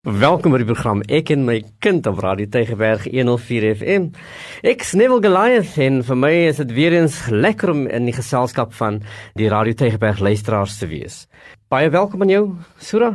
[0.00, 4.06] Welkom by die program Ek en my kind op Radio Tygerberg 104 FM.
[4.64, 8.72] Ek Snevel Goliath en vir my is dit weer eens lekker om in die geselskap
[8.78, 9.02] van
[9.36, 11.26] die Radio Tygerberg luisteraars te wees.
[11.68, 12.42] Baie welkom aan jou,
[12.80, 13.10] Sura.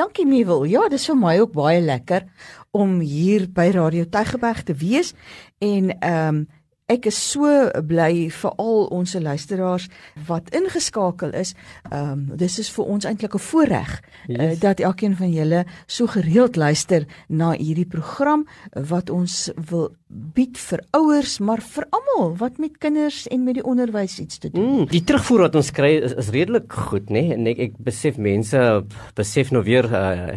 [0.00, 0.64] Dankie Mewel.
[0.64, 2.24] Ja, dis vir my ook baie lekker
[2.72, 5.12] om hier by Radio Tygerberg te wees
[5.60, 6.44] en ehm um,
[6.92, 7.48] Ek is so
[7.88, 9.86] bly vir al ons luisteraars
[10.28, 11.54] wat ingeskakel is.
[11.88, 13.92] Ehm um, dis is vir ons eintlik 'n voorreg
[14.26, 14.36] yes.
[14.36, 18.44] uh, dat elkeen van julle so gereeld luister na hierdie program
[18.76, 23.64] wat ons wil bied vir ouers, maar vir almal wat met kinders en met die
[23.66, 24.62] onderwys iets te doen.
[24.62, 27.24] Mm, die terugvoer wat ons kry is, is redelik goed, nê?
[27.24, 27.34] Nee?
[27.34, 28.60] En ek, ek besef mense
[29.18, 30.36] besef nou weer uh,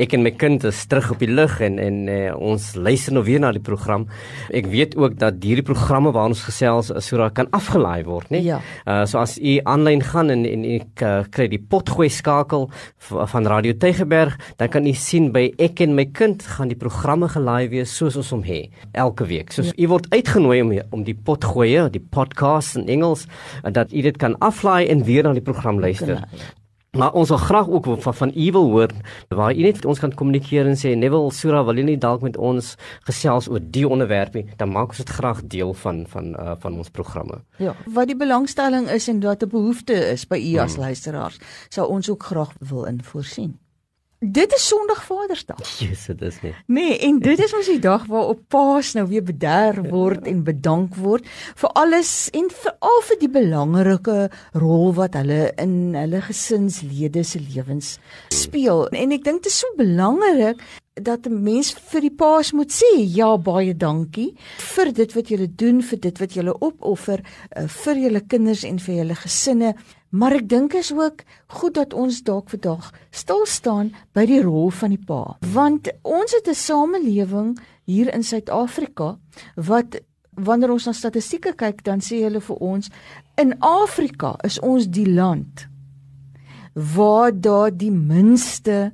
[0.00, 3.24] ek en my kind is terug op die lug en en uh, ons luister nou
[3.26, 4.06] weer na die program.
[4.48, 8.40] Ek weet ook dat hierdie programme waar ons gesels sodat kan afgelaai word, nê?
[8.40, 8.48] Nee?
[8.48, 8.62] Ja.
[8.86, 12.68] Uh, so as u aanlyn gaan en en ek uh, kry die potgooi skakel
[13.08, 17.28] van Radio Tygerberg, dan kan u sien by ek en my kind gaan die programme
[17.28, 18.72] gelaai wees soos ons hom het.
[18.96, 19.52] Elke elke week.
[19.52, 19.72] So ja.
[19.76, 23.26] u word uitgenooi om om die pot gooi, die podcast in Engels
[23.62, 26.16] dat u dit kan aflaai en weer na die program luister.
[26.16, 26.54] Ja.
[26.96, 28.90] Maar ons wil graag ook van van u wil hoor
[29.28, 32.76] waar u net ons kan kommunikeer en sê Neville Sura wil nie dalk met ons
[33.04, 36.76] gesels oor die onderwerp nie, dan maak ons dit graag deel van van uh, van
[36.76, 37.42] ons programme.
[37.58, 40.82] Ja, wat die belangstelling is en wat 'n behoefte is by u as hmm.
[40.82, 41.38] luisteraars,
[41.68, 43.58] sou ons ook graag wil invoorsien.
[44.20, 45.78] Dit is Sondag Vadersdag.
[45.78, 46.54] Jesus, dit is nie.
[46.66, 50.96] Nee, en dit is ons die dag waarop Paas nou weer bederf word en bedank
[50.98, 51.28] word
[51.60, 54.16] vir alles en veral vir die belangrike
[54.58, 57.92] rol wat hulle in hulle gesinslede se lewens
[58.34, 58.88] speel.
[58.90, 60.66] En ek dink dit is so belangrik
[60.98, 64.34] dat 'n mens vir die paas moet sê ja baie dankie
[64.74, 68.78] vir dit wat julle doen vir dit wat julle opoffer uh, vir julle kinders en
[68.78, 69.74] vir julle gesinne
[70.10, 71.22] Maar ek dink is ook
[71.60, 75.36] goed dat ons dalk vandag stil staan by die rol van die pa.
[75.52, 79.18] Want ons het 'n samelewing hier in Suid-Afrika
[79.54, 80.00] wat
[80.34, 82.90] wanneer ons na statistieke kyk, dan sê hulle vir ons
[83.36, 85.66] in Afrika is ons die land
[86.74, 88.92] waar daar die minste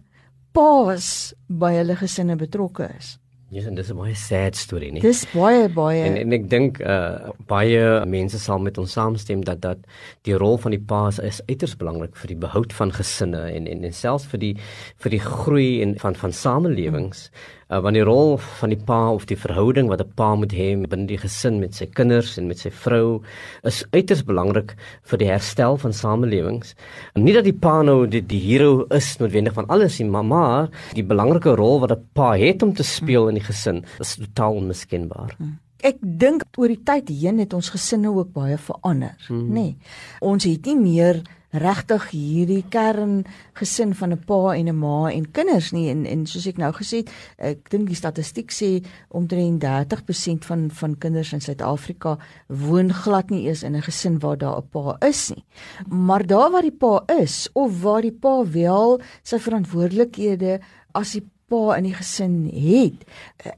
[0.53, 3.19] paas by hulle gesinne betrokke is.
[3.54, 5.00] Yes, en dis 'n baie sad storie, nie?
[5.00, 6.03] Dis baie baie.
[6.03, 9.78] En en ek dink uh baie mense sal met ons saamstem dat dat
[10.22, 13.84] die rol van die pa is uiters belangrik vir die behoud van gesinne en en,
[13.84, 14.56] en selfs vir die
[14.98, 17.31] vir die groei en van van samelewings.
[17.31, 20.52] Hmm uh, want die rol van die pa of die verhouding wat 'n pa moet
[20.52, 23.22] hê binne die gesin met sy kinders en met sy vrou
[23.62, 26.75] is uiters belangrik vir die herstel van samelewings.
[27.14, 30.25] En nie dat die pa nou die, die hero is noodwendig van alles nie, maar
[30.25, 34.16] maar die belangrike rol wat 'n pa het om te speel in die gesin is
[34.16, 35.34] totaal onmiskenbaar.
[35.38, 35.58] Hmm.
[35.82, 39.48] Ek dink oor die tyd heen het ons gesinne ook baie verander, hmm.
[39.48, 39.52] nê.
[39.52, 39.76] Nee,
[40.20, 41.22] ons het nie meer
[41.54, 43.22] regtig hierdie kern
[43.54, 46.72] gesin van 'n pa en 'n ma en kinders nie en en soos ek nou
[46.72, 52.93] gesê het ek dink die statistiek sê omtrent 30% van van kinders in Suid-Afrika woon
[52.93, 55.44] glad nie eens in 'n gesin waar daar 'n pa is nie
[55.88, 60.60] maar daar waar die pa is of waar die pa wel sy verantwoordelikhede
[60.93, 63.04] as die pa in die gesin het,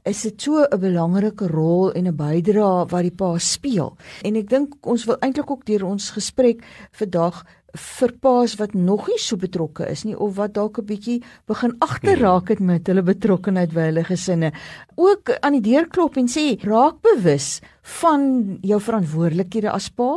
[0.03, 3.95] is dit so 'n belangrike rol en 'n bydrae wat die pa speel.
[4.23, 7.45] En ek dink ons wil eintlik ook deur ons gesprek vandag
[7.77, 11.75] vir paas wat nog nie so betrokke is nie of wat dalk 'n bietjie begin
[11.79, 14.51] agterraak het met hulle betrokkeheid by hulle gesinne.
[14.95, 20.11] Ook aan die deur klop en sê raak bewus van jou verantwoordelikhede as pa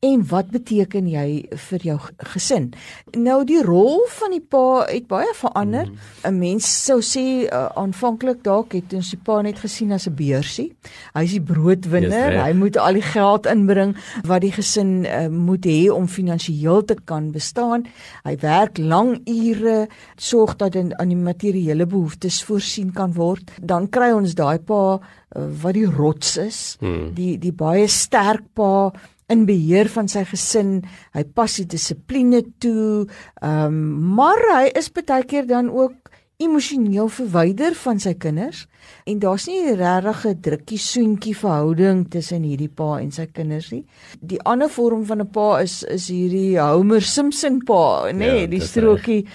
[0.00, 1.26] en wat beteken jy
[1.68, 1.96] vir jou
[2.32, 2.70] gesin?
[3.12, 5.90] Nou die rol van die pa het baie verander.
[5.90, 5.98] Mhm.
[6.24, 6.38] 'n mm.
[6.38, 10.72] Mens sou sê uh, aanvanklik dalk het ons die pa net gesien as 'n beursie.
[11.14, 12.32] Hy is die broodwinner.
[12.32, 16.84] Yes, hy moet al die geld inbring wat die gesin uh, moet hê om finansiëel
[16.84, 17.84] te kan bestaan.
[18.24, 23.50] Hy werk lang ure, sorg dat aan die materiële behoeftes voorsien kan word.
[23.60, 25.00] Dan kry ons daai pa
[25.34, 27.14] wat die rots is, mm.
[27.14, 28.90] die die baie sterk pa
[29.30, 30.80] in beheer van sy gesin.
[31.14, 33.06] Hy pas die dissipline toe.
[33.42, 36.09] Ehm um, maar hy is baie keer dan ook
[36.40, 38.64] emosioneel verwyder van sy kinders
[39.08, 43.84] en daar's nie regtig 'n drukkie soentjie verhouding tussen hierdie pa en sy kinders nie.
[44.20, 48.46] Die ander vorm van 'n pa is is hierdie Homer Simpson pa, nê, nee, ja,
[48.46, 49.26] die strokie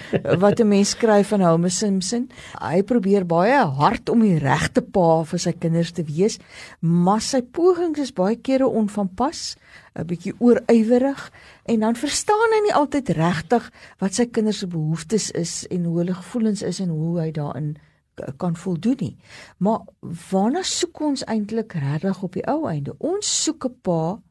[0.43, 2.29] wat 'n mens skryf van Homer Simpson.
[2.61, 6.39] Hy probeer baie hard om die regte pa vir sy kinders te wees,
[6.81, 9.55] maar sy pogings is baie kere onvanpas.
[9.95, 11.31] 'n bietjie oorywerig
[11.65, 13.71] en dan verstaan hy nie altyd regtig
[14.03, 17.75] wat sy kinders se behoeftes is en hoe hulle gevoelens is en hoe hy daarin
[18.37, 19.15] kan voldoen nie.
[19.57, 19.81] Maar
[20.29, 22.95] waarna soek ons eintlik regtig op die ou einde?
[22.97, 24.21] Ons soek 'n pa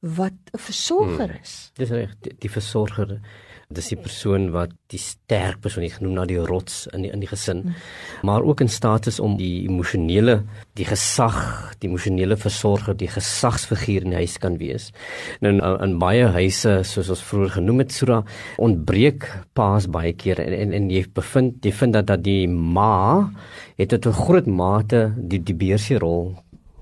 [0.00, 1.42] wat 'n versorger hmm.
[1.42, 1.72] is.
[1.74, 3.20] Hmm, dis reg, die, die versorger
[3.68, 7.20] Dis die persoon wat die sterk persoon is genoem na die rots in die in
[7.20, 7.74] die gesin,
[8.24, 10.38] maar ook in staat is om die emosionele,
[10.80, 11.36] die gesag,
[11.82, 14.88] die emosionele versorger, die gesagsfiguur in die huis kan wees.
[15.44, 18.22] Nou in, in baie huise soos ons vroeër genoem het, Sura,
[18.56, 23.28] ontbreek paas baie keer en en, en jy bevind jy vind dat dat die ma
[23.76, 26.38] het tot 'n groot mate die die beursie rol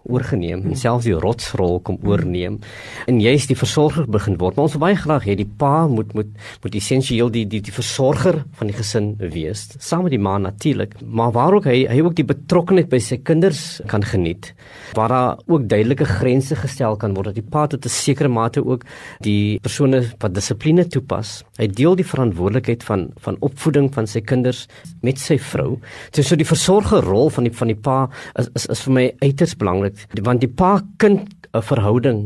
[0.09, 2.59] oorgeneem en selfs die rotsrol kom oorneem
[3.07, 6.15] en jy's die versorger begin word maar ons wil baie graag hê die pa moet
[6.19, 6.31] moet
[6.65, 10.97] moet essensieel die die die versorger van die gesin wees saam met die ma natuurlik
[11.03, 14.53] maar waar ook hy hy ook die betrokkeheid by sy kinders kan geniet
[14.99, 18.65] waar daar ook duidelike grense gestel kan word dat die pa tot 'n sekere mate
[18.65, 18.85] ook
[19.21, 24.67] die persone wat dissipline toepas hy deel die verantwoordelikheid van van opvoeding van sy kinders
[25.07, 25.77] met sy vrou.
[26.13, 27.99] So so die versorgerrol van die van die pa
[28.39, 32.21] is is, is vir my uiters belangrik want die pa kind 'n verhouding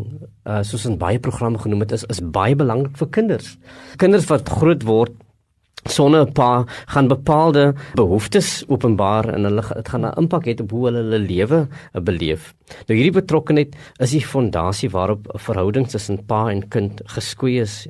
[0.47, 3.59] uh, soos in baie programme genoem het is is baie belangrik vir kinders.
[3.97, 5.13] Kinders wat groot word
[5.89, 10.71] sonder 'n pa gaan bepaalde behoeftes openbaar en hulle dit gaan 'n impak hê op
[10.71, 12.55] hoe hulle hulle lewe uh, beleef.
[12.87, 17.87] Nou hierdie betrokkenheid is die fondasie waarop 'n verhouding tussen pa en kind geskoei is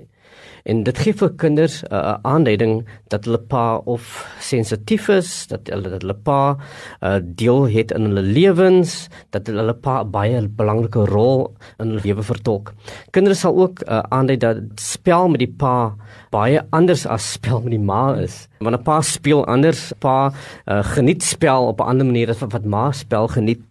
[0.64, 5.68] En dit gee vir kinders 'n uh, aanduiding dat hulle pa of sensitief is, dat
[5.72, 10.10] hulle dat hulle pa 'n uh, deel het in hulle lewens, dat hulle pa 'n
[10.10, 12.72] baie belangrike rol in hulle lewe vertolk.
[13.10, 15.94] Kinders sal ook uh, aandui dat spel met die pa
[16.30, 18.48] baie anders as spel met die ma is.
[18.58, 20.32] Wanneer 'n pa speel anders, pa
[20.66, 23.69] uh, geniet spel op 'n ander manier as wat ma spel geniet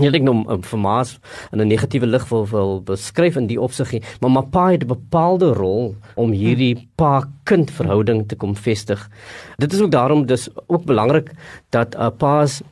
[0.00, 1.18] Nie net om um, vir Maas
[1.52, 5.52] in 'n negatiewe lig wil wil beskryf in die opsig, maar Mapa het 'n bepaalde
[5.52, 9.10] rol om hierdie pa-kind verhouding te kom vestig.
[9.58, 11.32] Dit is ook daarom dis ook belangrik
[11.70, 12.62] dat 'n uh, pa's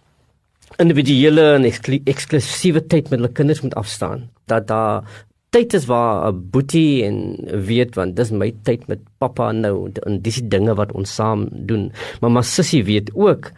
[0.78, 1.64] individuele en
[2.04, 4.30] eksklusiewe tyd met hulle kinders moet afstaan.
[4.46, 5.02] Dat daar
[5.50, 7.16] tyd is waar 'n boetie en
[7.66, 11.48] weet want dis my tyd met pappa nou en dis die dinge wat ons saam
[11.50, 11.92] doen.
[12.20, 13.50] Maar my sussie weet ook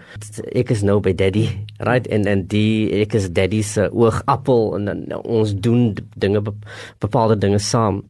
[0.52, 1.48] ek is nou by daddy,
[1.78, 2.06] right?
[2.06, 6.42] En en die ek is daddy se oogappel en, en ons doen dinge
[6.98, 8.04] bepaalde dinge saam.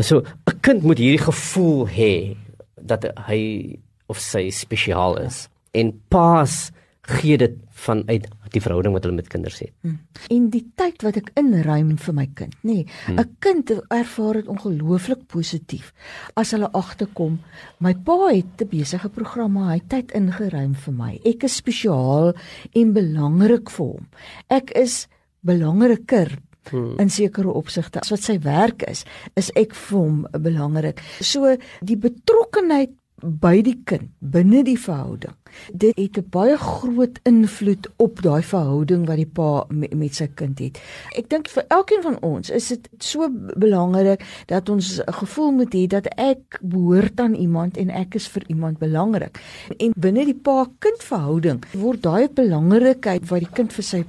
[0.00, 2.36] So 'n kind moet hierdie gevoel hê
[2.80, 5.48] dat hy of sy spesiaal is.
[5.72, 6.70] En pa's
[7.02, 9.72] gee dit vanuit die verhouding wat hulle met kinders het.
[9.82, 9.98] Hmm.
[10.34, 12.78] En die tyd wat ek inruim vir my kind, nê.
[12.78, 13.36] Nee, 'n hmm.
[13.38, 15.92] Kind ervaar dit ongelooflik positief
[16.36, 17.38] as hulle agterkom,
[17.78, 21.20] my pa het 'n besige program, maar hy tyd ingeruim vir my.
[21.24, 22.34] Ek is spesiaal
[22.74, 24.06] en belangrik vir hom.
[24.48, 25.08] Ek is
[25.40, 26.38] belangriker
[26.70, 26.98] Hmm.
[26.98, 29.04] in sekere opsigte as wat sy werk is
[29.40, 31.00] is ek vir hom belangrik.
[31.24, 32.92] So die betrokkenheid
[33.22, 35.34] by die kind binne die verhouding.
[35.72, 40.28] Dit het 'n baie groot invloed op daai verhouding wat die pa met, met sy
[40.34, 40.78] kind het.
[41.16, 45.74] Ek dink vir elkeen van ons is dit so belangrik dat ons 'n gevoel moet
[45.74, 49.40] hê dat ek behoort aan iemand en ek is vir iemand belangrik.
[49.78, 54.04] En binne die pa-kind verhouding word daai belangrikheid wat die kind vir sy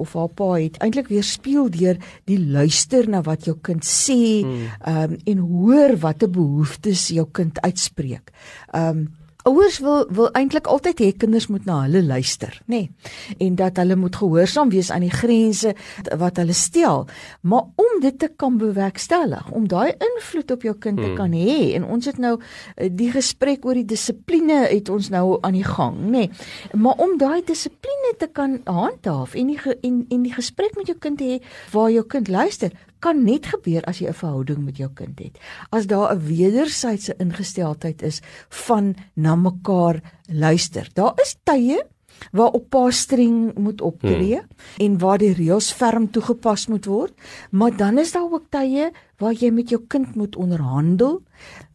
[0.00, 1.98] of haar pa het eintlik weer speel deur
[2.30, 4.68] die luister na wat jou kind sê hmm.
[4.88, 8.32] um, en hoor watter behoeftes jou kind uitspreek.
[8.76, 9.08] Um
[9.42, 12.84] Ouers wil wil eintlik altyd hê kinders moet na hulle luister, nê?
[12.86, 13.46] Nee.
[13.48, 15.74] En dat hulle moet gehoorsaam wees aan die grense
[16.18, 17.06] wat hulle stel.
[17.40, 21.18] Maar om dit te kan bewerkstellig, om daai invloed op jou kind te hmm.
[21.18, 25.38] kan hê en ons het nou eh, die gesprek oor die dissipline het ons nou
[25.42, 26.26] aan die gang, nê?
[26.28, 26.30] Nee.
[26.78, 30.98] Maar om daai dissipline te kan handhaaf en die en en die gesprek met jou
[30.98, 31.38] kind hê
[31.72, 32.70] waar jou kind luister,
[33.02, 35.38] kan net gebeur as jy 'n verhouding met jou kind het.
[35.70, 40.88] As daar 'n wederwysige ingesteldheid is van na mekaar luister.
[40.94, 41.82] Daar is tye
[42.30, 44.48] waar op pa streng moet optree hmm.
[44.84, 47.14] en waar die reëls ferm toegepas moet word,
[47.50, 51.20] maar dan is daar ook tye waar jy met jou kind moet onderhandel,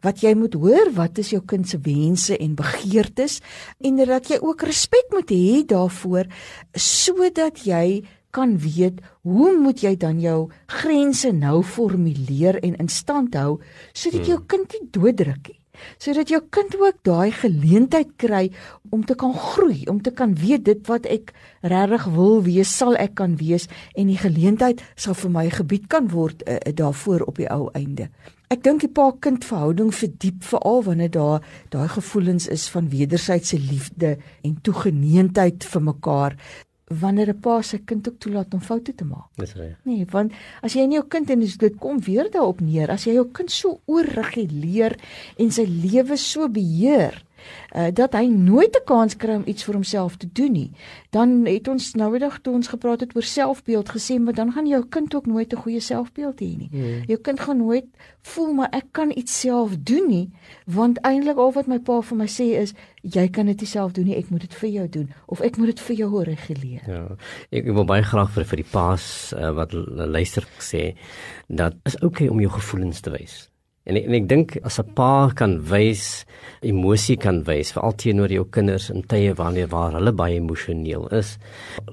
[0.04, 3.40] wat jy moet hoor wat is jou kind se wense en begeertes
[3.84, 6.30] en dat jy ook respek moet hê daarvoor
[6.74, 8.02] sodat jy
[8.34, 10.50] kan weet hoe moet jy dan jou
[10.80, 13.58] grense nou formuleer en in stand hou
[13.92, 14.50] sodat jou hmm.
[14.52, 15.57] kind nie dooddruk nie
[15.98, 18.48] sodat jou kind ook daai geleentheid kry
[18.90, 21.32] om te kan groei om te kan weet dit wat ek
[21.62, 26.10] regtig wil wees sal ek kan wees en die geleentheid sal vir my gebied kan
[26.12, 28.08] word uh, daarvoor op die ou einde.
[28.48, 31.42] Ek dink die pa kind verhouding verdiep veral wanneer daar
[31.74, 36.36] daai gevoelens is van wederwysige liefde en toegeneentheid vir mekaar
[36.88, 39.28] wanneer 'n pa sy kind ook toelaat om foute te maak.
[39.36, 39.76] Dis reg.
[39.84, 43.12] Nee, want as jy in jou kind en dit kom weer daarop neer, as jy
[43.14, 44.96] jou kind so oorreguleer
[45.36, 47.22] en sy lewe so beheer,
[47.76, 50.70] uh, dat hy nooit 'n kans kry om iets vir homself te doen nie.
[51.10, 54.84] Dan het ons noudag toe ons gepraat het oor selfbeeld gesê, maar dan gaan jou
[54.88, 56.68] kind ook nooit 'n goeie selfbeeld hê nie.
[56.70, 57.02] Hmm.
[57.06, 57.86] Jou kind gaan nooit
[58.22, 60.30] voel maar ek kan iets self doen nie,
[60.64, 64.08] want eintlik al wat my pa vir my sê is jy kan dit self doen
[64.08, 66.82] nie, ek moet dit vir jou doen of ek moet dit vir jou reguleer.
[66.86, 67.04] Ja.
[67.50, 70.94] Ek, ek wil baie graag vir vir die paas uh, wat luister sê
[71.48, 73.46] dat is oukei okay om jou gevoelens te wys.
[73.88, 76.26] En en ek dink as 'n pa kan wys,
[76.60, 81.38] emosie kan wys, veral teenoor jou kinders in tye wanneer waar hulle baie emosioneel is,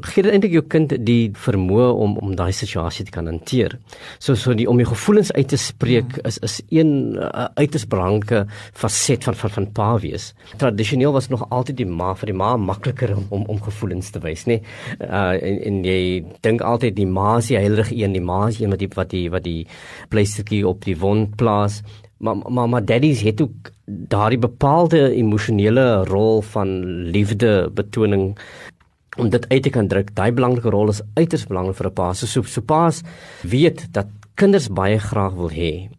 [0.02, 3.78] gee dit eintlik jou kind die vermoë om om daai situasie te kan hanteer.
[4.20, 6.26] So so die om jou gevoelens uit te spreek hmm.
[6.26, 10.34] is is een uh, uiters belangrike faset van van van pa wees.
[10.58, 14.20] Tradisioneel was nog altyd die ma vir die ma makliker om om, om gevoelens te
[14.20, 14.60] wys, nê?
[14.60, 15.08] Nee?
[15.08, 18.60] Uh en, en jy dink altyd die ma is die heilige een, die ma is
[18.60, 19.68] een wat die wat die wat die
[20.10, 21.85] pleistertjie op die wond plaas
[22.18, 26.70] maar maar maar daddies het ook daardie bepaalde emosionele rol van
[27.12, 28.38] liefde betoning
[29.18, 30.16] om dit uit te kan druk.
[30.16, 32.14] Daai belangrike rol is uiters belangrik vir 'n pa.
[32.14, 33.02] So so, so pa's
[33.42, 35.90] weet dat kinders baie graag wil hê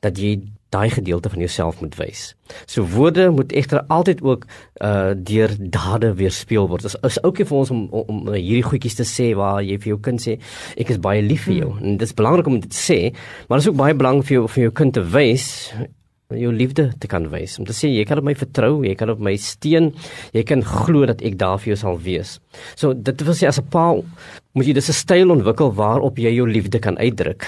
[0.00, 0.40] dat jy
[0.72, 2.32] daai gedeelte van jouself moet wys.
[2.66, 4.44] So woorde moet egter altyd ook
[4.80, 6.82] uh deur dade weerspieël word.
[6.82, 9.62] Dit is, is ook nie vir ons om, om om hierdie goedjies te sê waar
[9.62, 10.38] jy vir jou kind sê
[10.76, 11.72] ek is baie lief vir jou.
[11.72, 11.82] Hmm.
[11.84, 13.00] En dit is belangrik om dit te sê,
[13.48, 15.50] maar dit is ook baie belangrik vir jou vir jou kind te wys
[16.30, 17.58] jou liefde te kan wys.
[17.58, 19.92] Om te sê jy kan op my vertrou, jy kan op my steun,
[20.32, 22.38] jy kan glo dat ek daar vir jou sal wees.
[22.74, 23.92] So dit wil sê as 'n pa
[24.54, 27.46] moet jy dis 'n styl ontwikkel waarop jy jou liefde kan uitdruk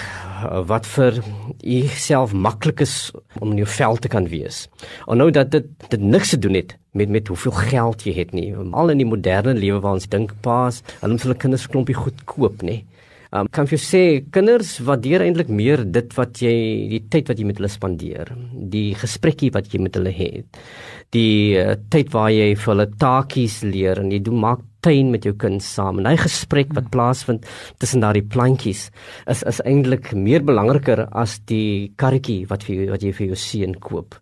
[0.67, 1.23] wat vir
[1.61, 4.67] jouself maklik is om in jou vel te kan wees.
[5.07, 8.33] En nou dat dit dit niks te doen het met met hoeveel geld jy het
[8.33, 8.53] nie.
[8.71, 12.25] Al in die moderne lewe waar ons dink paas, hulle moet hulle kinders klompie goed
[12.25, 12.83] koop, nê.
[13.35, 14.01] Um, kan jy sê
[14.31, 16.53] kinders waardeer eintlik meer dit wat jy
[16.93, 18.31] die tyd wat jy met hulle spandeer,
[18.71, 20.59] die gesprekkie wat jy met hulle het,
[21.13, 25.25] die uh, tyd waar jy vir hulle taakies leer en jy doen maak tuin met
[25.25, 25.99] jou kind saam.
[25.99, 27.45] En hy gesprek wat plaasvind
[27.81, 28.87] tussen daardie plantjies
[29.31, 33.75] is is eintlik meer belangriker as die karretjie wat vir wat jy vir jou seun
[33.81, 34.19] koop.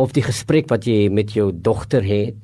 [0.00, 2.40] Of die gesprek wat jy met jou dogter het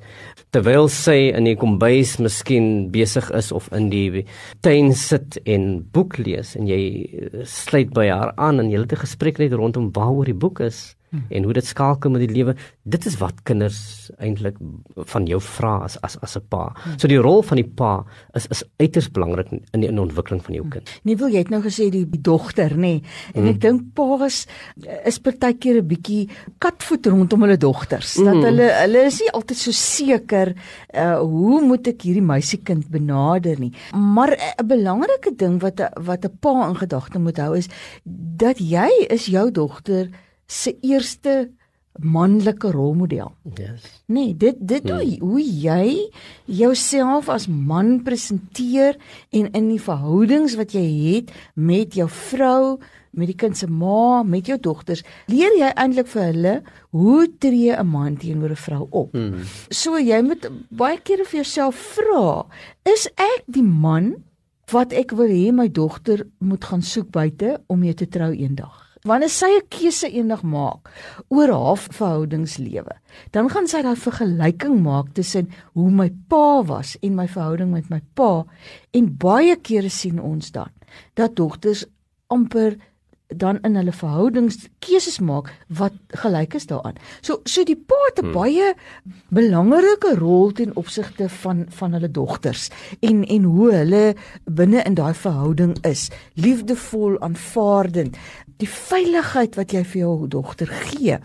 [0.53, 4.25] terwyl sy in die kombuis miskien besig is of in die
[4.61, 6.53] tuin sit en boek lees.
[6.59, 10.37] En jy sluit by haar aan en jy het 'n gesprek net rondom waaroor die
[10.37, 11.29] boek is hmm.
[11.29, 12.55] en hoe dit skakel met die lewe.
[12.83, 14.57] Dit is wat kinders eintlik
[15.13, 16.73] van jou vra as as as 'n pa.
[16.73, 16.97] Hmm.
[16.97, 20.43] So die rol van die pa is is uiters belangrik in die in die ontwikkeling
[20.43, 20.89] van jou kind.
[21.03, 22.77] Nee, wil jy het nou gesê die, die dogter, nê?
[22.77, 23.01] Nee.
[23.33, 23.53] En hmm.
[23.53, 24.47] ek dink pa's
[25.05, 28.15] is partykeer 'n bietjie katvoet rondom hulle dogters.
[28.15, 28.25] Hmm.
[28.25, 30.53] Dat hulle hulle is nie altyd so seker
[30.93, 33.73] uh hoe moet ek hierdie meisiekind benader nie.
[33.93, 37.69] Maar 'n belangrike ding wat wat 'n pa in gedagte moet hou is
[38.37, 40.09] dat jy is jou dogter
[40.47, 41.51] se eerste
[42.01, 43.31] manlike rolmodel.
[43.55, 43.85] Yes.
[44.05, 44.97] Nee, dit dit hmm.
[44.97, 46.09] hoe, hoe jy
[46.45, 48.97] jouself as man presenteer
[49.29, 52.79] en in die verhoudings wat jy het met jou vrou,
[53.13, 56.55] met die kind se ma, met jou dogters, leer jy eintlik vir hulle
[56.97, 59.11] hoe tree 'n man teenoor 'n vrou op.
[59.13, 59.45] Hmm.
[59.69, 62.45] So jy moet baie kere vir jouself vra,
[62.85, 64.23] is ek die man
[64.71, 68.82] wat ek wil hê my dogter moet gaan soek buite om mee te trou eendag?
[69.03, 70.89] Wanneer sy 'n keuse eendag maak
[71.29, 72.95] oor haar verhoudingslewe,
[73.31, 77.89] dan gaan sy daai vergelyking maak tussen hoe my pa was en my verhouding met
[77.89, 78.45] my pa
[78.91, 80.71] en baie kere sien ons dan
[81.15, 81.85] dat dogters
[82.27, 82.77] amper
[83.37, 86.99] dan in hulle verhoudings keuses maak wat gelyk is daaraan.
[87.21, 88.33] So so die pa het 'n hmm.
[88.33, 88.73] baie
[89.29, 95.13] belangrike rol ten opsigte van van hulle dogters en en hoe hulle binne in daai
[95.13, 98.17] verhouding is, liefdevol, aanvaardend
[98.61, 101.17] die veiligheid wat jy vir jou dogter gee,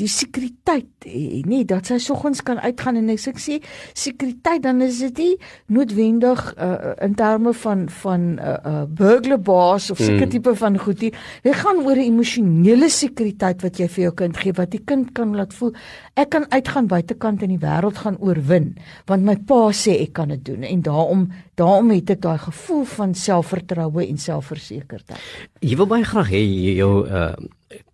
[0.00, 3.60] die sekuriteit, eh, nee, dat sy soggens kan uitgaan en ek sê
[3.94, 5.34] sekuriteit dan is dit nie
[5.66, 10.30] noodwendig uh, in terme van van 'n uh, uh, burglar boss of seker mm.
[10.30, 11.14] tipe van goed hier.
[11.54, 15.14] Dit gaan oor 'n emosionele sekuriteit wat jy vir jou kind gee wat die kind
[15.14, 15.70] kan laat voel
[16.16, 18.74] ek kan uitgaan buitekant in die wêreld gaan oorwin
[19.06, 22.84] want my pa sê ek kan dit doen en daarom daarom het ek daai gevoel
[22.84, 25.20] van selfvertroue en selfversekerdheid.
[25.60, 26.42] Jy wil baie graag hê
[26.74, 27.36] jou uh,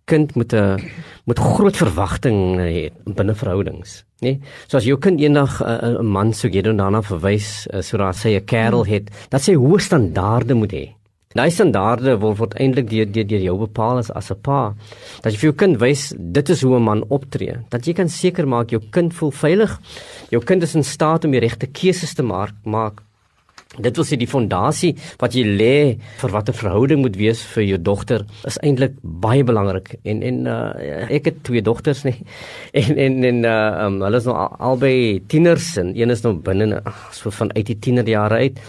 [0.05, 0.81] kind moet 'n
[1.25, 4.29] moet groot verwagting hê binne verhoudings, nê?
[4.31, 4.39] Nee?
[4.67, 7.81] So as jou kind eendag uh, 'n uh, man sou gee en daarna verwys uh,
[7.81, 11.00] sodat sy 'n kerel het, dat sy hoë standaarde moet hê.
[11.33, 14.73] Daai standaarde word word eintlik deur deur deur jou bepaal as as 'n pa.
[15.23, 17.55] Dat jy vir jou kind wys dit is hoe 'n man optree.
[17.69, 19.79] Dat jy kan seker maak jou kind voel veilig.
[20.29, 23.01] Jou kind is in staat om die regte keuses te maak, maak
[23.79, 24.89] Dit wil sê die fondasie
[25.21, 25.75] wat jy lê
[26.19, 29.95] vir wat 'n verhouding moet wees vir jou dogter is eintlik baie belangrik.
[30.03, 32.19] En en uh, ek het twee dogters nie.
[32.81, 36.81] En en en uh, um, hulle is nou albei tieners en een is nou binne
[37.11, 38.59] so van uit die tienerjare uit.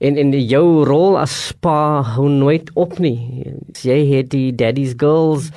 [0.00, 3.44] En en jou rol as pa hou nooit op nie.
[3.82, 5.50] Jy het die daddy's girls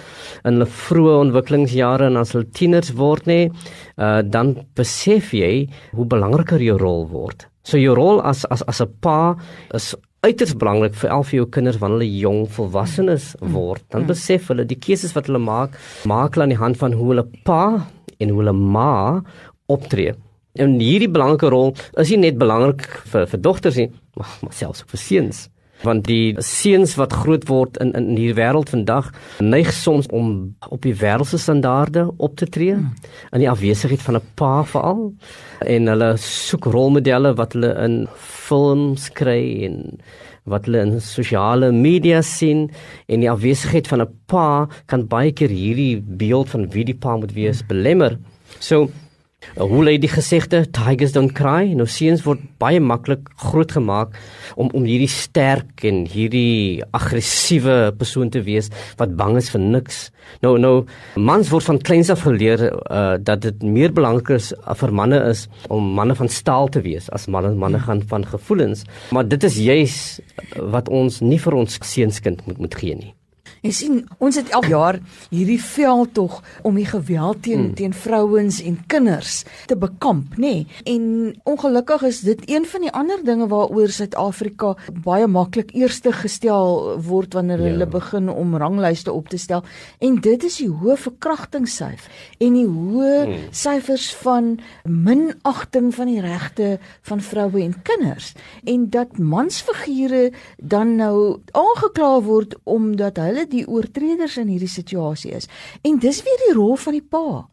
[0.43, 3.51] in hulle vroeë ontwikkelingsjare en as hulle tieners word nie,
[3.97, 7.50] uh, dan besef jy hoe belangriker jou rol word.
[7.63, 9.35] So jou rol as as as 'n pa
[9.73, 13.83] is uiters belangrik vir al jou kinders wanneer hulle jong volwassenes word.
[13.89, 17.07] Dan besef hulle die keuses wat hulle maak, maak hulle aan die hand van hoe
[17.13, 17.87] hulle pa
[18.19, 19.21] en hoe hulle ma
[19.67, 20.13] optree.
[20.59, 24.83] En hierdie belangrike rol is nie net belangrik vir vir dogters nie, maar, maar selfs
[24.83, 25.49] vir seuns
[25.83, 30.81] want die seuns wat groot word in in hierdie wêreld vandag neig soms om op
[30.85, 32.93] die wêreldse standaarde op te tree hmm.
[33.31, 35.13] in die afwesigheid van 'n pa veral
[35.65, 38.07] en hulle soek rolmodelle wat hulle in
[38.47, 39.77] films kry en
[40.49, 42.69] wat hulle in sosiale media sien
[43.07, 47.17] en die afwesigheid van 'n pa kan baie keer hierdie beeld van wie die pa
[47.17, 48.17] moet wees belemmer
[48.59, 48.89] so
[49.57, 51.73] Hoe lê die gesegde tigers don't cry?
[51.75, 54.15] Nou seuns word baie maklik grootgemaak
[54.55, 58.71] om om hierdie sterk en hierdie aggressiewe persoon te wees
[59.01, 60.01] wat bang is vir niks.
[60.45, 60.73] Nou nou
[61.19, 65.19] mans word van kleins af geleer uh, dat dit meer belangrik is uh, vir manne
[65.31, 68.85] is om manne van staal te wees as manne manne gaan van gevoelens.
[69.11, 69.97] Maar dit is juis
[70.73, 73.15] wat ons nie vir ons seunskind moet moet gee nie.
[73.61, 74.97] Jy sien, ons het elke jaar
[75.29, 77.73] hierdie veldtog om die geweld teen hmm.
[77.77, 80.63] teen vrouens en kinders te bekamp, nê?
[80.65, 80.79] Nee?
[80.89, 81.03] En
[81.45, 84.71] ongelukkig is dit een van die ander dinge waaroor Suid-Afrika
[85.05, 87.69] baie maklik eerste gestel word wanneer ja.
[87.69, 89.61] hulle begin om ranglyste op te stel.
[90.01, 93.45] En dit is die hoë verkrachtingssyfer en die hoë hmm.
[93.53, 94.55] syfers van
[94.89, 96.71] minagting van die regte
[97.05, 98.33] van vroue en kinders
[98.65, 105.49] en dat mansfigure dan nou aangekla word omdat hulle die oortreders in hierdie situasie is.
[105.83, 107.47] En dis weer die rol van die pa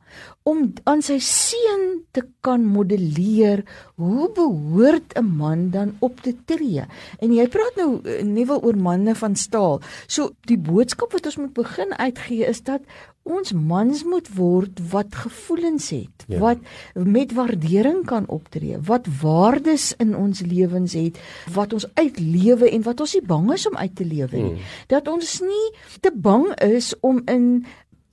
[0.48, 3.64] om aan sy seun te kan modelleer
[4.00, 6.84] hoe behoort 'n man dan op te tree.
[7.18, 9.80] En jy praat nou eh, nie wel oor manne van staal.
[10.06, 12.80] So die boodskap wat ons moet begin uitgee is dat
[13.28, 16.38] ons mans moet word wat gevoelens het, ja.
[16.38, 16.58] wat
[16.94, 21.20] met waardering kan optree, wat waardes in ons lewens het,
[21.54, 24.54] wat ons uitlewe en wat ons nie bang is om uit te lewe nie.
[24.54, 24.72] Hmm.
[24.86, 25.66] Dat ons nie
[26.00, 27.66] te bang is om in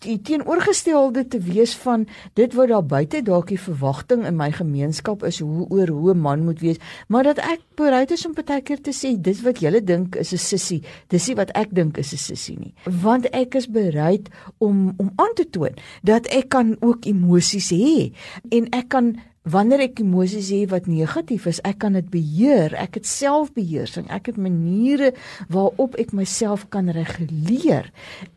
[0.06, 2.06] die teenoorgestelde te wees van
[2.38, 6.22] dit wat daar buite dalk die verwagting in my gemeenskap is hoe oor hoe 'n
[6.22, 9.60] man moet wees, maar dat ek bereid is om baie keer te sê dis wat
[9.60, 12.74] julle dink is 'n sissie, dis nie wat ek dink is 'n sissie nie.
[13.02, 18.14] Want ek is bereid om om aan te toon dat ek kan ook emosies hê
[18.50, 22.74] en ek kan Wanneer ek emosies het wat negatief is, ek kan dit beheer.
[22.82, 24.08] Ek het selfbeheersing.
[24.10, 25.12] Ek het maniere
[25.54, 27.92] waarop ek myself kan reguleer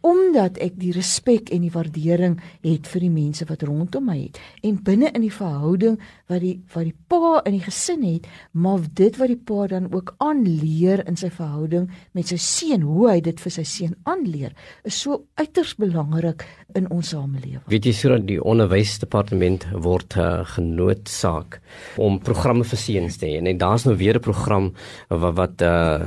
[0.05, 4.41] omdat ek die respek en die waardering het vir die mense wat rondom my het.
[4.61, 5.97] En binne in die verhouding
[6.29, 9.89] wat die wat die pa in die gesin het, maar dit wat die pa dan
[9.93, 14.53] ook aanleer in sy verhouding met sy seun, hoe hy dit vir sy seun aanleer,
[14.85, 16.45] is so uiters belangrik
[16.77, 17.65] in ons samelewing.
[17.67, 21.61] Weet jy sodat die onderwysdepartement word uh, genoot noodsaak
[21.99, 24.73] om programme vir seuns te hê en daar's nou weer 'n program
[25.09, 26.07] wat wat uh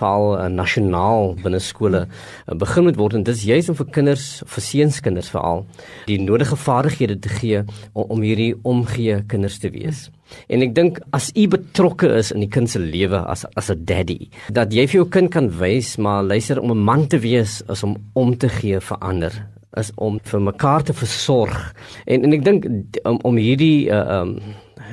[0.00, 3.90] val uh, nasionaal binne skole uh, begin moet word en dit is juis om vir
[3.96, 5.66] kinders vir seunskinders veral
[6.08, 10.08] die nodige vaardighede te gee om, om hierdie omgee kinders te wees.
[10.48, 13.84] En ek dink as u betrokke is in die kind se lewe as as 'n
[13.84, 17.62] daddy, dat jy vir jou kind kan wys maar luister om 'n man te wees
[17.68, 19.32] is om om te gee vir ander
[19.78, 21.74] is om vir mekaar te versorg.
[22.06, 22.66] En en ek dink
[23.04, 24.40] om om hierdie uh um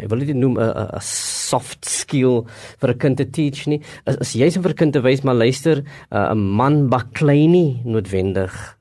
[0.04, 2.46] ek wil dit noem 'n 'n soft skill
[2.80, 3.82] vir 'n kind te teach nie.
[4.06, 7.82] As as jy se vir kind te wys maar luister, 'n uh, man baklei nie
[7.86, 8.78] noodwendig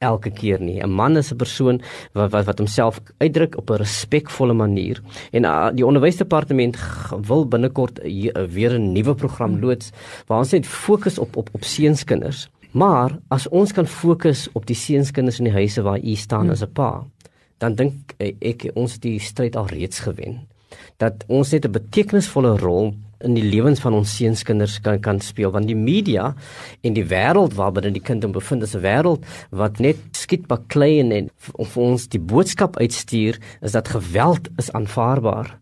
[0.00, 0.80] elke keer nie.
[0.80, 1.80] 'n Man is 'n persoon
[2.14, 5.00] wat wat wat homself uitdruk op 'n respekvolle manier.
[5.32, 6.76] En uh, die onderwysdepartement
[7.26, 8.00] wil binnekort
[8.48, 9.90] weer 'n nuwe program loods
[10.26, 12.48] waar ons net fokus op op op seunskinders.
[12.72, 16.50] Maar as ons kan fokus op die seunskinders in die huise waar u staan hmm.
[16.50, 17.04] as 'n pa,
[17.62, 20.42] dan dink ek ons het die stryd al reeds gewen.
[20.98, 25.52] Dat ons net 'n betekenisvolle rol in die lewens van ons seunskinders kan kan speel
[25.54, 26.34] want die media
[26.82, 31.00] en die wêreld waarbinne die kind hom bevind is 'n wêreld wat net skiet baklei
[31.00, 35.61] en vir ons die boodskap uitstuur is dat geweld is aanvaarbaar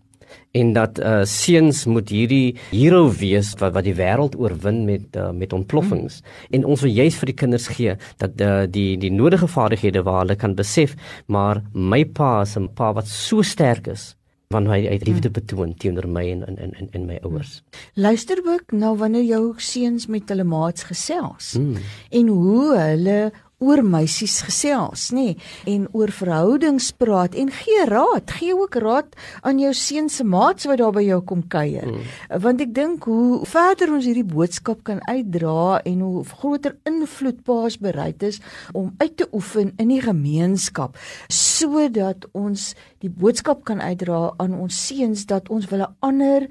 [0.53, 5.31] en dat uh, seuns moet hierdie hero wees wat wat die wêreld oorwin met uh,
[5.31, 6.55] met ontploffings hmm.
[6.59, 10.25] en ons wil juist vir die kinders gee dat uh, die die nodige vaardighede waar
[10.25, 14.15] hulle kan besef maar my pa is 'n pa wat so sterk is
[14.51, 17.61] wanneer hy uit liefde betoon teenoor my en en en en my ouers.
[17.95, 21.77] Luister ook nou wanneer jou seuns met hulle maats gesels mm.
[22.19, 23.19] en hoe hulle
[23.61, 25.37] oor meisies gesels, nê, nee,
[25.75, 30.69] en oor verhoudings praat en gee raad, gee ook raad aan jou seun se maats
[30.69, 31.87] wat daar by jou kom kuier.
[31.87, 32.09] Mm.
[32.45, 37.77] Want ek dink hoe verder ons hierdie boodskap kan uitdra en hoe groter invloed paas
[37.81, 38.41] bereid is
[38.73, 40.97] om uit te oefen in die gemeenskap
[41.29, 42.73] sodat ons
[43.05, 46.49] die boodskap kan uitdra aan ons seuns dat ons wil 'n ander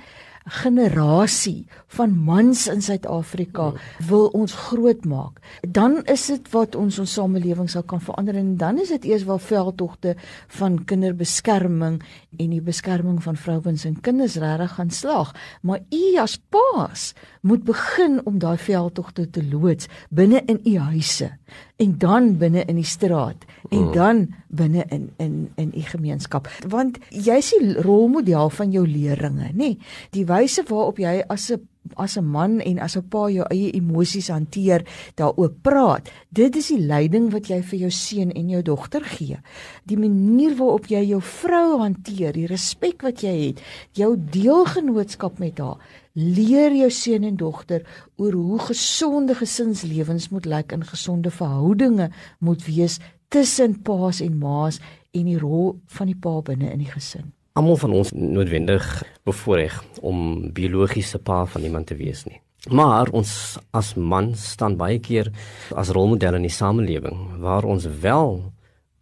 [0.49, 3.71] generasie van mans in Suid-Afrika
[4.07, 5.39] wil ons grootmaak.
[5.62, 9.25] Dan is dit wat ons ons samelewing sal kan verander en dan is dit eers
[9.29, 10.15] wel veldtogte
[10.59, 12.01] van kinderbeskerming
[12.38, 15.33] en die beskerming van vrouens en kinders regtig gaan slaag.
[15.62, 21.31] Maar u as paas moet begin om daai veldtogte te loods binne in u huise
[21.80, 23.46] en dan binne in die straat.
[23.70, 23.94] En mm.
[23.94, 26.50] dan binne in in in u gemeenskap.
[26.68, 29.56] Want jy's die rolmodel van jou leerlinge nê?
[29.56, 29.78] Nee,
[30.15, 33.72] die wyse waarop jy as 'n as 'n man en as 'n pa jou eie
[33.72, 38.62] emosies hanteer daaroor praat dit is die leiding wat jy vir jou seun en jou
[38.62, 39.38] dogter gee
[39.86, 43.62] die manier waarop jy jou vrou hanteer die respek wat jy het
[43.94, 45.78] jou deelgenootskap met haar
[46.13, 47.86] leer jou seun en dogter
[48.18, 54.80] oor hoe gesonde gesinslewens moet lyk en gesonde verhoudinge moet wees tussen paas en maas
[55.12, 57.32] en die rol van die pa binne in die gesin.
[57.53, 58.85] Almal van ons noodwendig
[59.23, 62.41] bevoorreg om biologiese pa van iemand te wees nie.
[62.69, 65.31] Maar ons as man staan baie keer
[65.75, 68.51] as rolmodel in die samelewing waar ons wel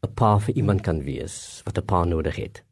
[0.04, 2.64] 'n pa vir iemand kan wees wat 'n pa nodig het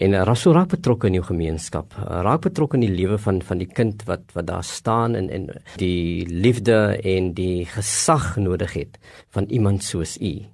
[0.00, 1.94] en uh, raak betrokke in jou gemeenskap.
[1.96, 5.48] Raak betrokke in die lewe van van die kind wat wat daar staan en en
[5.76, 8.98] die liefde en die gesag nodig het
[9.30, 10.46] van iemand soos u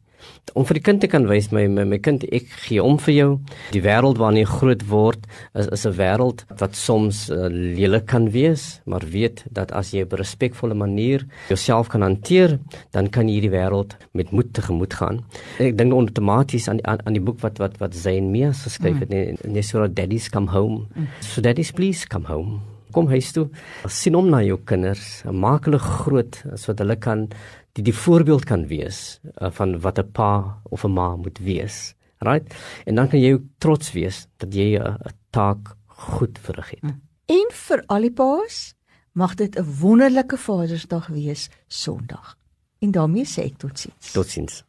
[0.55, 3.15] om vir die kind te kan wys my, my my kind ek gee om vir
[3.15, 3.31] jou
[3.75, 5.27] die wêreld waarin jy groot word
[5.59, 10.03] is is 'n wêreld wat soms uh, lelik kan wees maar weet dat as jy
[10.03, 12.59] op 'n respekvolle manier jouself kan hanteer
[12.93, 15.25] dan kan jy die wêreld met moed tegemoet gaan
[15.59, 19.11] ek dink outomaties aan, aan aan die boek wat wat wat Zayn Mia geskryf het
[19.11, 19.53] mm.
[19.53, 21.07] net so daddy's come home mm.
[21.21, 22.61] so daddy's please come home
[22.93, 23.49] kom huis toe
[23.93, 27.29] sien om na jou kinders maak hulle groot sodat hulle kan
[27.77, 31.95] die die voorbeeld kan wees uh, van wat 'n pa of 'n ma moet wees.
[32.19, 32.55] Right?
[32.85, 34.97] En dan kan jy trots wees dat jy 'n
[35.31, 36.83] taak goed verrig het.
[36.83, 37.01] Mm.
[37.27, 38.75] En vir al die pa's
[39.13, 42.37] mag dit 'n wonderlike Vadersdag wees Sondag.
[42.79, 44.13] En daarmee sê ek totsiens.
[44.13, 44.65] Totsiens.